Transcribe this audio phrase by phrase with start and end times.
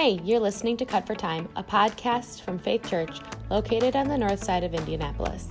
[0.00, 3.20] Hey, you're listening to Cut for Time, a podcast from Faith Church
[3.50, 5.46] located on the north side of Indianapolis.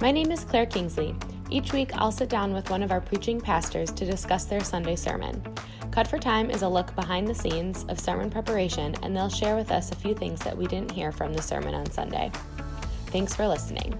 [0.00, 1.14] My name is Claire Kingsley.
[1.50, 4.96] Each week, I'll sit down with one of our preaching pastors to discuss their Sunday
[4.96, 5.40] sermon.
[5.92, 9.54] Cut for Time is a look behind the scenes of sermon preparation, and they'll share
[9.54, 12.32] with us a few things that we didn't hear from the sermon on Sunday.
[13.06, 13.96] Thanks for listening.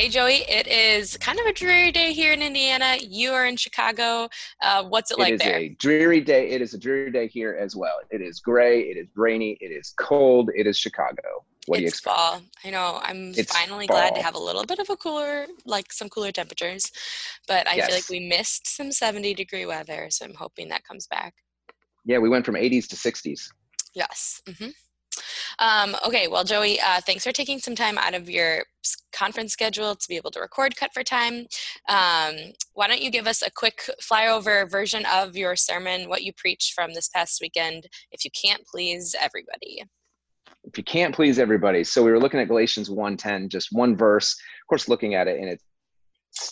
[0.00, 2.96] Hey, Joey, it is kind of a dreary day here in Indiana.
[3.02, 4.30] You are in Chicago.
[4.62, 5.58] Uh, what's it, it like there?
[5.58, 6.48] It is a dreary day.
[6.48, 7.92] It is a dreary day here as well.
[8.10, 8.80] It is gray.
[8.80, 9.58] It is rainy.
[9.60, 10.48] It is cold.
[10.56, 11.44] It is Chicago.
[11.66, 12.16] What do you expect?
[12.16, 12.40] fall.
[12.64, 12.98] I know.
[13.02, 13.98] I'm it's finally fall.
[13.98, 16.90] glad to have a little bit of a cooler, like some cooler temperatures.
[17.46, 17.86] But I yes.
[17.88, 20.06] feel like we missed some 70 degree weather.
[20.08, 21.34] So I'm hoping that comes back.
[22.06, 23.50] Yeah, we went from 80s to 60s.
[23.94, 24.40] Yes.
[24.48, 24.70] Mm-hmm.
[25.60, 28.64] Um, okay, well, Joey, uh, thanks for taking some time out of your
[29.12, 31.46] conference schedule to be able to record Cut for Time.
[31.88, 32.34] Um,
[32.72, 36.72] why don't you give us a quick flyover version of your sermon, what you preached
[36.72, 39.84] from this past weekend, if you can't please everybody?
[40.64, 41.84] If you can't please everybody.
[41.84, 45.38] So we were looking at Galatians 1.10, just one verse, of course, looking at it
[45.38, 45.64] in its,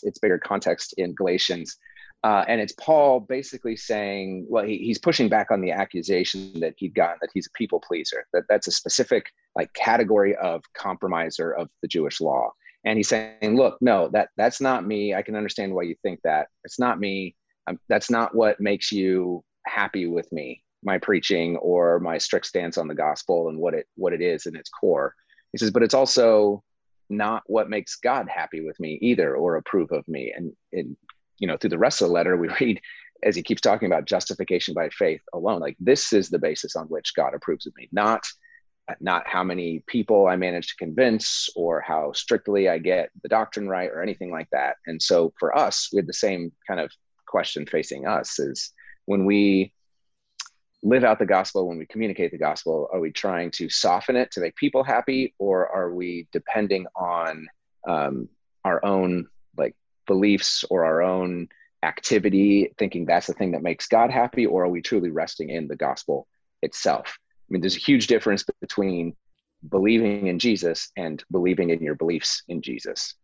[0.02, 1.78] its bigger context in Galatians.
[2.24, 6.74] Uh, and it's Paul basically saying, well, he, he's pushing back on the accusation that
[6.76, 11.52] he'd gotten that he's a people pleaser, that that's a specific like category of compromiser
[11.52, 12.50] of the Jewish law.
[12.84, 15.14] And he's saying, look, no, that that's not me.
[15.14, 16.48] I can understand why you think that.
[16.64, 17.36] It's not me.
[17.68, 22.78] Um, that's not what makes you happy with me, my preaching or my strict stance
[22.78, 25.14] on the gospel and what it what it is in its core.
[25.52, 26.62] He says, but it's also
[27.10, 30.32] not what makes God happy with me either or approve of me.
[30.36, 30.96] And, and
[31.38, 32.80] you know through the rest of the letter we read
[33.24, 36.86] as he keeps talking about justification by faith alone like this is the basis on
[36.86, 38.24] which god approves of me not
[39.00, 43.68] not how many people i manage to convince or how strictly i get the doctrine
[43.68, 44.76] right or anything like that.
[44.86, 46.90] And so for us we had the same kind of
[47.26, 48.72] question facing us is
[49.04, 49.72] when we
[50.82, 54.30] live out the gospel when we communicate the gospel are we trying to soften it
[54.30, 57.46] to make people happy or are we depending on
[57.86, 58.28] um,
[58.64, 59.26] our own
[60.08, 61.48] beliefs or our own
[61.84, 65.68] activity, thinking that's the thing that makes God happy, or are we truly resting in
[65.68, 66.26] the gospel
[66.62, 67.16] itself?
[67.16, 69.14] I mean, there's a huge difference between
[69.68, 73.14] believing in Jesus and believing in your beliefs in Jesus.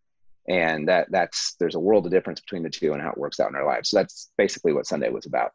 [0.48, 3.40] And that that's there's a world of difference between the two and how it works
[3.40, 3.90] out in our lives.
[3.90, 5.52] So that's basically what Sunday was about.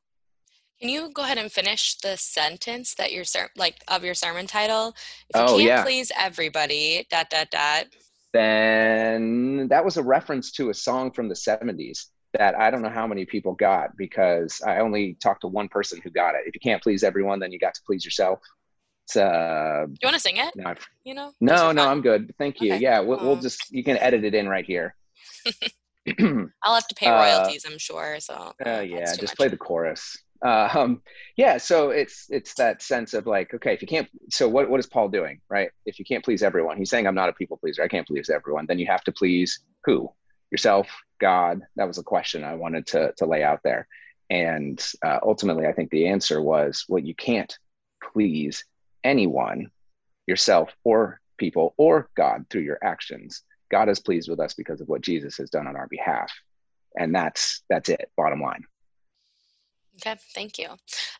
[0.80, 4.48] Can you go ahead and finish the sentence that your ser- like of your sermon
[4.48, 4.96] title?
[5.30, 5.84] If you oh, can't yeah.
[5.84, 7.86] please everybody, dot dot dot
[8.34, 12.90] then that was a reference to a song from the 70s that I don't know
[12.90, 16.42] how many people got because I only talked to one person who got it.
[16.46, 18.40] If you can't please everyone, then you got to please yourself.
[19.06, 20.56] It's, uh, you want to sing it?
[20.56, 21.32] No, you know?
[21.42, 22.34] No, no, I'm good.
[22.38, 22.74] Thank you.
[22.74, 22.84] Okay.
[22.84, 24.96] Yeah, we'll, we'll, just you can edit it in right here.
[26.64, 28.20] I'll have to pay uh, royalties, uh, I'm sure.
[28.20, 28.54] So.
[28.64, 29.36] Uh, yeah, just much.
[29.36, 31.02] play the chorus uh, um,
[31.36, 34.80] yeah so it's it's that sense of like okay if you can't so what, what
[34.80, 35.72] is paul doing right?
[35.86, 38.30] If you can't please everyone he's saying i'm not a people pleaser i can't please
[38.30, 38.66] everyone.
[38.66, 40.12] Then you have to please who?
[40.52, 40.88] Yourself
[41.20, 41.62] god.
[41.76, 43.88] That was a question i wanted to to lay out there.
[44.30, 47.58] And uh, ultimately i think the answer was well you can't
[48.14, 48.66] please
[49.04, 49.72] anyone
[50.28, 53.44] yourself or people or god through your actions.
[53.72, 56.32] God is pleased with us because of what jesus has done on our behalf.
[56.98, 58.64] And that's that's it bottom line
[60.00, 60.70] Okay, thank you.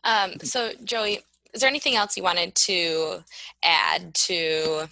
[0.04, 1.20] Um, so, Joey,
[1.52, 3.22] is there anything else you wanted to
[3.62, 4.88] add to,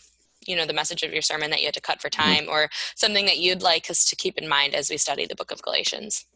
[0.46, 2.22] you know, the message of your sermon that you had to cut for mm-hmm.
[2.22, 2.52] time, mm-hmm.
[2.52, 5.50] or something that you'd like us to keep in mind as we study the Book
[5.50, 6.26] of Galatians?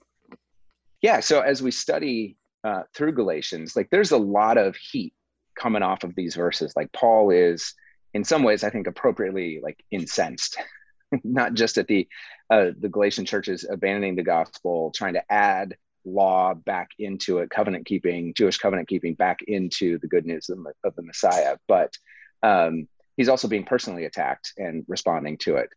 [1.02, 1.20] Yeah.
[1.20, 5.12] So as we study uh, through Galatians, like there's a lot of heat
[5.58, 6.72] coming off of these verses.
[6.76, 7.74] Like Paul is,
[8.14, 10.58] in some ways, I think appropriately like incensed,
[11.24, 12.08] not just at the
[12.50, 17.86] uh, the Galatian churches abandoning the gospel, trying to add law back into it, covenant
[17.86, 21.56] keeping, Jewish covenant keeping back into the good news of, of the Messiah.
[21.68, 21.96] But
[22.42, 25.70] um, he's also being personally attacked and responding to it.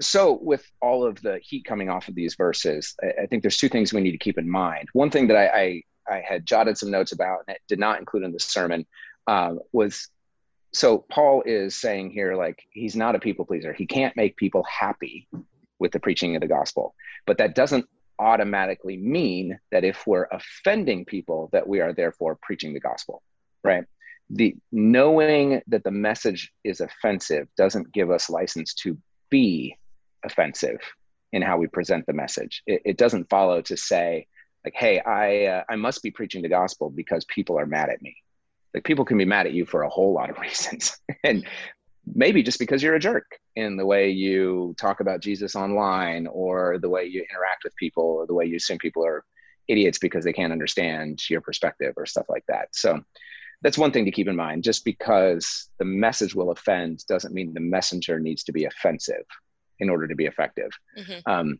[0.00, 3.58] So, with all of the heat coming off of these verses, I, I think there's
[3.58, 4.88] two things we need to keep in mind.
[4.92, 8.00] One thing that I, I, I had jotted some notes about and it did not
[8.00, 8.86] include in the sermon
[9.26, 10.08] um, was
[10.72, 13.72] so Paul is saying here, like, he's not a people pleaser.
[13.72, 15.28] He can't make people happy
[15.78, 16.94] with the preaching of the gospel.
[17.26, 17.86] But that doesn't
[18.22, 23.22] automatically mean that if we're offending people that we are therefore preaching the gospel
[23.62, 23.84] right?
[24.30, 28.96] The knowing that the message is offensive doesn't give us license to
[29.30, 29.76] be
[30.24, 30.78] offensive
[31.32, 32.62] in how we present the message.
[32.66, 34.26] It, it doesn't follow to say
[34.64, 38.00] like hey i uh, i must be preaching the gospel because people are mad at
[38.02, 38.16] me.
[38.74, 40.96] Like people can be mad at you for a whole lot of reasons.
[41.24, 41.46] And
[42.06, 46.78] maybe just because you're a jerk in the way you talk about Jesus online or
[46.78, 49.24] the way you interact with people or the way you assume people are
[49.68, 52.68] idiots because they can't understand your perspective or stuff like that.
[52.72, 53.02] So
[53.62, 54.64] that's one thing to keep in mind.
[54.64, 59.24] Just because the message will offend doesn't mean the messenger needs to be offensive
[59.78, 60.70] in order to be effective.
[60.98, 61.30] Mm-hmm.
[61.30, 61.58] Um,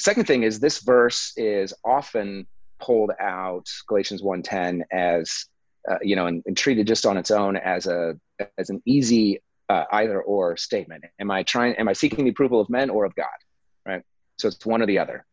[0.00, 2.46] second thing is this verse is often
[2.80, 5.46] pulled out Galatians 1:10 as
[5.88, 8.18] uh, you know and, and, treated just on its own as a
[8.58, 11.04] as an easy uh, either or statement.
[11.18, 11.74] Am I trying?
[11.76, 13.26] Am I seeking the approval of men or of God?
[13.86, 14.02] Right.
[14.38, 15.24] So it's one or the other.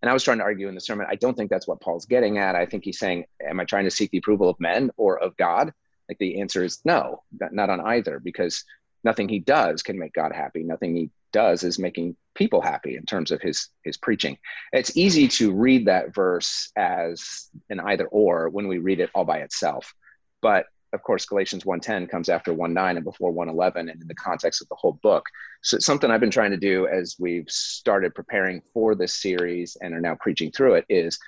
[0.00, 2.06] And I was trying to argue in the sermon, I don't think that's what Paul's
[2.06, 2.54] getting at.
[2.54, 5.36] I think he's saying, Am I trying to seek the approval of men or of
[5.36, 5.72] God?
[6.08, 8.64] Like the answer is no, not on either, because
[9.04, 10.62] nothing he does can make God happy.
[10.62, 14.38] Nothing he does is making people happy in terms of his his preaching.
[14.72, 19.24] It's easy to read that verse as an either or when we read it all
[19.24, 19.92] by itself.
[20.40, 24.62] But of course, Galatians 1.10 comes after 1.9 and before 1.11 and in the context
[24.62, 25.24] of the whole book.
[25.62, 29.94] So something I've been trying to do as we've started preparing for this series and
[29.94, 31.18] are now preaching through it is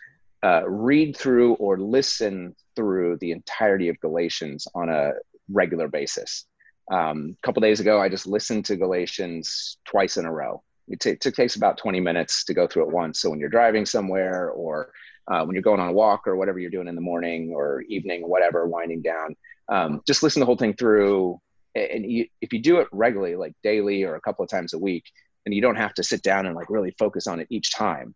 [0.43, 5.13] uh, read through or listen through the entirety of Galatians on a
[5.51, 6.47] regular basis.
[6.91, 10.63] Um, a couple days ago, I just listened to Galatians twice in a row.
[10.89, 13.21] It, t- takes about 20 minutes to go through it once.
[13.21, 14.93] So when you're driving somewhere or
[15.31, 17.83] uh, when you're going on a walk or whatever you're doing in the morning or
[17.83, 19.37] evening, whatever, winding down,
[19.71, 21.41] um, just listen the whole thing through.
[21.75, 24.79] And you, if you do it regularly, like daily or a couple of times a
[24.79, 25.05] week,
[25.47, 28.15] and you don't have to sit down and like really focus on it each time,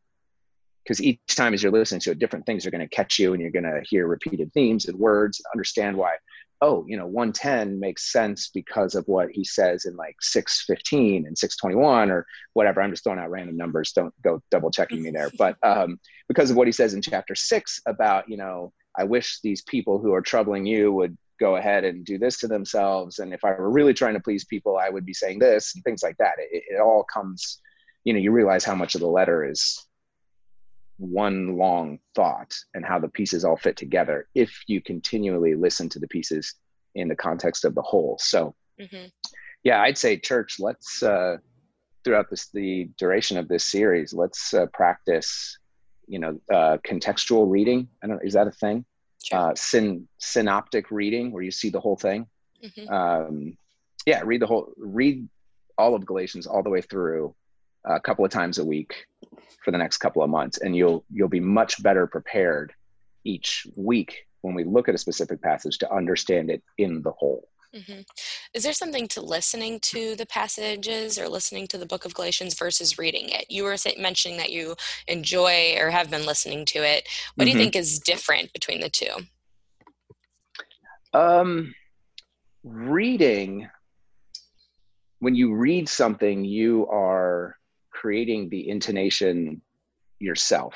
[0.84, 3.32] because each time as you're listening to it, different things are going to catch you,
[3.32, 6.16] and you're going to hear repeated themes and words, understand why.
[6.60, 11.36] Oh, you know, 110 makes sense because of what he says in like 615 and
[11.36, 12.80] 621 or whatever.
[12.80, 13.92] I'm just throwing out random numbers.
[13.92, 15.30] Don't go double checking me there.
[15.36, 19.40] But um, because of what he says in chapter six about, you know, I wish
[19.42, 23.18] these people who are troubling you would go ahead and do this to themselves.
[23.18, 25.84] And if i were really trying to please people i would be saying this and
[25.84, 26.34] things like that.
[26.38, 27.60] It, it all comes
[28.04, 29.86] you know you realize how much of the letter is
[30.98, 35.98] one long thought and how the pieces all fit together if you continually listen to
[35.98, 36.54] the pieces
[36.94, 38.16] in the context of the whole.
[38.20, 39.06] So mm-hmm.
[39.62, 41.36] yeah i'd say church let's uh
[42.02, 45.58] throughout this the duration of this series let's uh, practice
[46.06, 47.88] you know uh contextual reading.
[48.02, 48.84] I don't know, is that a thing
[49.24, 49.38] sure.
[49.38, 52.26] uh, syn- synoptic reading where you see the whole thing.
[52.62, 52.92] Mm-hmm.
[52.92, 53.56] Um,
[54.06, 55.28] yeah, read the whole, read
[55.78, 57.34] all of Galatians all the way through
[57.84, 59.06] a couple of times a week
[59.64, 62.72] for the next couple of months, and you'll you'll be much better prepared
[63.24, 67.48] each week when we look at a specific passage to understand it in the whole.
[67.74, 68.00] Mm-hmm.
[68.54, 72.54] Is there something to listening to the passages or listening to the book of Galatians
[72.54, 73.46] versus reading it?
[73.48, 74.76] You were mentioning that you
[75.08, 77.08] enjoy or have been listening to it.
[77.34, 77.44] What mm-hmm.
[77.44, 77.62] do you mm-hmm.
[77.72, 79.08] think is different between the two?
[81.12, 81.74] Um,
[82.62, 83.68] reading,
[85.18, 87.56] when you read something, you are
[87.90, 89.62] creating the intonation
[90.20, 90.74] yourself.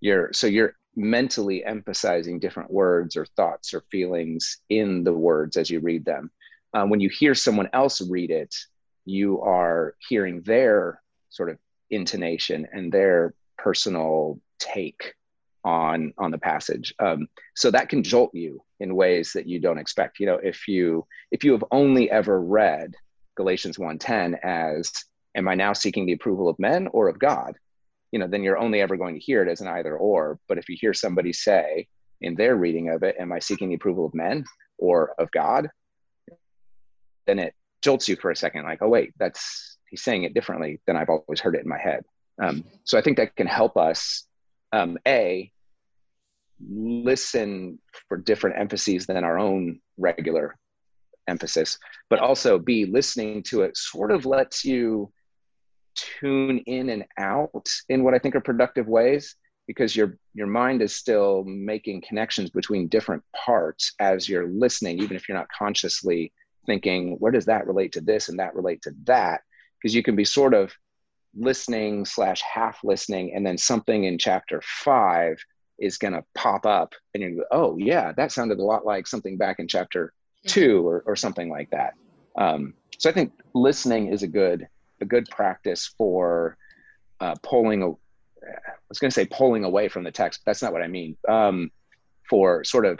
[0.00, 5.70] You're so you're mentally emphasizing different words or thoughts or feelings in the words as
[5.70, 6.30] you read them.
[6.74, 8.54] Um, when you hear someone else read it,
[9.04, 11.00] you are hearing their
[11.30, 11.58] sort of
[11.90, 15.14] intonation and their personal take
[15.64, 16.94] on on the passage.
[16.98, 20.18] Um, so that can jolt you in ways that you don't expect.
[20.18, 22.94] You know, if you if you have only ever read
[23.36, 24.92] Galatians 1:10 as
[25.34, 27.56] am I now seeking the approval of men or of God?
[28.12, 30.38] You know, then you're only ever going to hear it as an either or.
[30.48, 31.88] But if you hear somebody say
[32.20, 34.44] in their reading of it, Am I seeking the approval of men
[34.78, 35.68] or of God?
[37.26, 40.80] Then it jolts you for a second, like, Oh, wait, that's he's saying it differently
[40.86, 42.04] than I've always heard it in my head.
[42.40, 44.26] Um, so I think that can help us,
[44.72, 45.50] um, A,
[46.70, 47.78] listen
[48.08, 50.56] for different emphases than our own regular
[51.28, 51.78] emphasis,
[52.08, 55.12] but also B, listening to it sort of lets you
[55.94, 60.82] tune in and out in what I think are productive ways because your your mind
[60.82, 66.32] is still making connections between different parts as you're listening even if you're not consciously
[66.66, 69.42] thinking where does that relate to this and that relate to that?
[69.80, 70.72] Because you can be sort of
[71.34, 75.42] listening slash half listening and then something in chapter five
[75.78, 79.06] is going to pop up and you go oh yeah that sounded a lot like
[79.06, 80.12] something back in chapter
[80.46, 81.94] two or, or something like that.
[82.36, 84.68] Um, so i think listening is a good
[85.02, 86.56] a good practice for
[87.20, 87.82] uh, pulling.
[87.82, 87.86] I
[88.88, 90.40] was going to say pulling away from the text.
[90.46, 91.16] That's not what I mean.
[91.28, 91.70] Um,
[92.30, 92.98] for sort of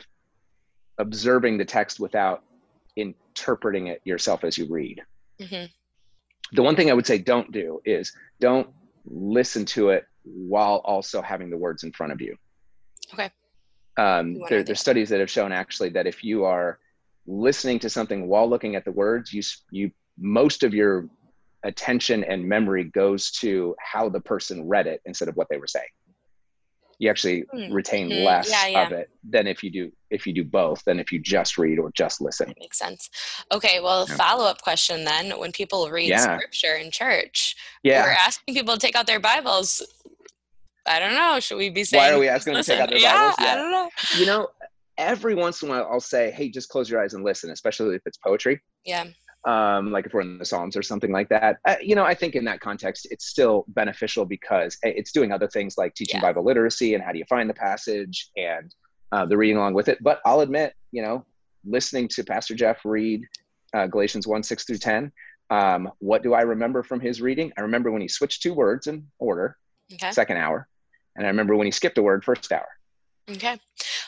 [0.98, 2.44] observing the text without
[2.96, 5.00] interpreting it yourself as you read.
[5.40, 5.66] Mm-hmm.
[6.54, 8.68] The one thing I would say don't do is don't
[9.06, 12.36] listen to it while also having the words in front of you.
[13.14, 13.30] Okay.
[13.96, 16.78] Um, there, there's studies that have shown actually that if you are
[17.26, 21.08] listening to something while looking at the words, you you most of your
[21.64, 25.66] attention and memory goes to how the person read it instead of what they were
[25.66, 25.86] saying.
[26.98, 27.72] you actually mm-hmm.
[27.72, 28.24] retain mm-hmm.
[28.24, 28.86] less yeah, yeah.
[28.86, 31.78] of it than if you do if you do both than if you just read
[31.78, 33.08] or just listen that makes sense
[33.52, 34.16] okay well yeah.
[34.16, 38.96] follow-up question then when people read scripture in church yeah we're asking people to take
[38.96, 39.82] out their bibles
[40.86, 42.90] i don't know should we be saying why are we asking them to take out
[42.90, 43.88] their bibles yeah, i don't know
[44.18, 44.48] you know
[44.98, 47.94] every once in a while i'll say hey just close your eyes and listen especially
[47.94, 49.04] if it's poetry yeah
[49.44, 51.58] um, like if we're in the Psalms or something like that.
[51.66, 55.48] Uh, you know, I think in that context, it's still beneficial because it's doing other
[55.48, 56.28] things like teaching yeah.
[56.28, 58.74] Bible literacy and how do you find the passage and
[59.10, 59.98] uh, the reading along with it.
[60.02, 61.24] But I'll admit, you know,
[61.64, 63.26] listening to Pastor Jeff read
[63.74, 65.12] uh, Galatians 1 6 through 10,
[65.50, 67.52] um, what do I remember from his reading?
[67.58, 69.58] I remember when he switched two words in order,
[69.92, 70.10] okay.
[70.10, 70.66] second hour.
[71.14, 72.68] And I remember when he skipped a word, first hour.
[73.30, 73.58] Okay.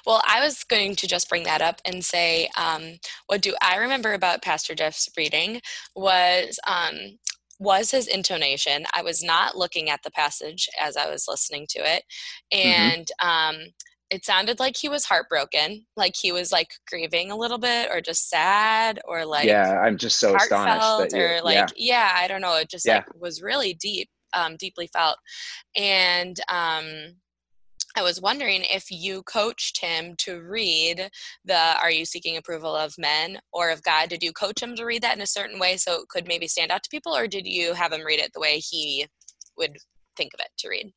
[0.07, 3.77] Well, I was going to just bring that up and say, um, what do I
[3.77, 5.61] remember about Pastor Jeff's reading
[5.95, 7.19] was um,
[7.61, 8.85] was his intonation.
[8.93, 12.03] I was not looking at the passage as I was listening to it,
[12.53, 12.69] mm-hmm.
[12.69, 13.29] and mm-hmm.
[13.29, 13.67] um,
[14.11, 18.01] it sounded like he was heartbroken, like he was like grieving a little bit, or
[18.01, 21.67] just sad, or like yeah, I'm just so astonished that or like yeah.
[21.77, 22.13] yeah.
[22.17, 22.97] I don't know, it just yeah.
[22.97, 25.19] like was really deep, um, deeply felt,
[25.77, 27.15] and um
[27.97, 31.11] I was wondering if you coached him to read
[31.45, 34.09] the Are You Seeking Approval of Men or of God?
[34.09, 36.49] Did you coach him to read that in a certain way so it could maybe
[36.49, 39.07] stand out to people, or did you have him read it the way he
[39.57, 39.77] would
[40.17, 40.93] think of it to read?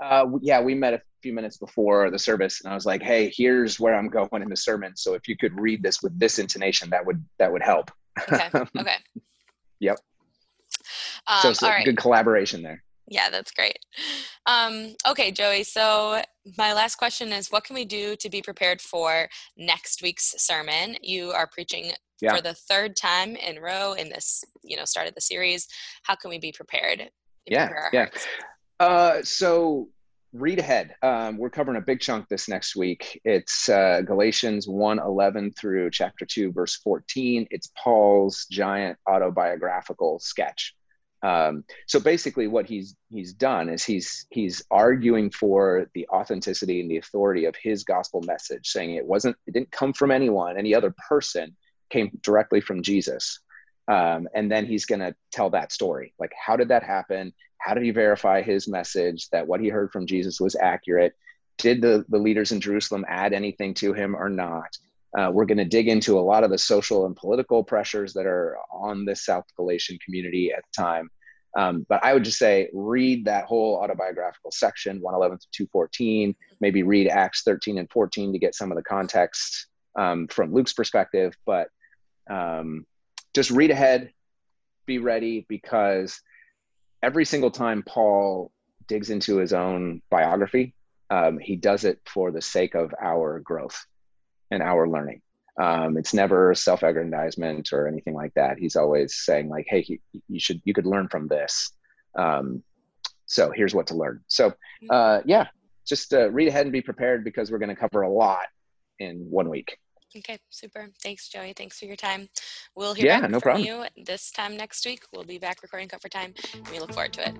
[0.00, 3.32] Uh, yeah, we met a few minutes before the service, and I was like, "Hey,
[3.34, 4.96] here's where I'm going in the sermon.
[4.96, 7.90] So if you could read this with this intonation, that would that would help."
[8.32, 8.50] Okay.
[8.78, 8.96] Okay.
[9.80, 9.98] yep.
[11.26, 12.84] Um, so, so good collaboration there.
[13.10, 13.78] Yeah, that's great.
[14.46, 15.64] Um, okay, Joey.
[15.64, 16.22] So
[16.58, 20.96] my last question is, what can we do to be prepared for next week's sermon?
[21.02, 22.36] You are preaching yeah.
[22.36, 25.66] for the third time in row in this, you know, start of the series.
[26.02, 27.10] How can we be prepared?
[27.46, 28.08] Yeah, yeah.
[28.78, 29.88] Uh, so
[30.34, 30.94] read ahead.
[31.02, 33.18] Um, we're covering a big chunk this next week.
[33.24, 37.46] It's uh, Galatians 1 11 through chapter 2, verse 14.
[37.50, 40.74] It's Paul's giant autobiographical sketch
[41.22, 46.90] um, so basically, what he's he's done is he's he's arguing for the authenticity and
[46.90, 50.74] the authority of his gospel message, saying it wasn't it didn't come from anyone, any
[50.74, 51.56] other person,
[51.90, 53.40] came directly from Jesus.
[53.88, 57.32] Um, and then he's going to tell that story, like how did that happen?
[57.56, 61.14] How did he verify his message that what he heard from Jesus was accurate?
[61.56, 64.76] Did the the leaders in Jerusalem add anything to him or not?
[65.16, 68.26] Uh, we're going to dig into a lot of the social and political pressures that
[68.26, 71.10] are on the South Galatian community at the time.
[71.56, 76.82] Um, but I would just say read that whole autobiographical section, 111 to 214, maybe
[76.82, 79.66] read Acts 13 and 14 to get some of the context
[79.98, 81.34] um, from Luke's perspective.
[81.46, 81.68] But
[82.28, 82.84] um,
[83.34, 84.12] just read ahead,
[84.84, 86.20] be ready, because
[87.02, 88.52] every single time Paul
[88.86, 90.74] digs into his own biography,
[91.10, 93.86] um, he does it for the sake of our growth
[94.50, 95.22] and our learning.
[95.60, 98.58] Um, it's never self-aggrandizement or anything like that.
[98.58, 101.72] He's always saying like, "Hey, you should, you could learn from this."
[102.16, 102.62] Um,
[103.26, 104.22] so here's what to learn.
[104.28, 104.52] So
[104.88, 105.48] uh, yeah,
[105.86, 108.46] just uh, read ahead and be prepared because we're going to cover a lot
[108.98, 109.78] in one week.
[110.16, 110.88] Okay, super.
[111.02, 111.52] Thanks, Joey.
[111.52, 112.28] Thanks for your time.
[112.74, 113.66] We'll hear yeah, back no from problem.
[113.96, 115.04] you this time next week.
[115.12, 116.34] We'll be back recording Cut for Time,
[116.70, 117.34] we look forward to it.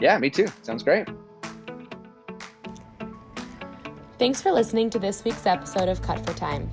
[0.00, 0.46] Yeah, me too.
[0.62, 1.08] Sounds great.
[4.18, 6.70] Thanks for listening to this week's episode of Cut for Time.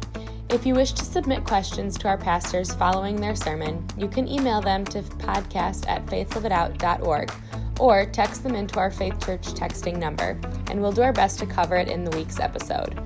[0.50, 4.62] If you wish to submit questions to our pastors following their sermon, you can email
[4.62, 7.34] them to podcast at faithliveitout.org
[7.82, 11.46] or text them into our Faith Church texting number, and we'll do our best to
[11.46, 12.98] cover it in the week's episode.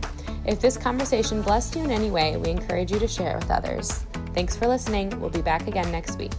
[0.46, 3.50] If this conversation blessed you in any way, we encourage you to share it with
[3.50, 4.06] others.
[4.36, 5.20] Thanks for listening.
[5.20, 6.34] We'll be back again next week.